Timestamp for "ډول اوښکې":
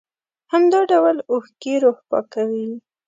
0.91-1.73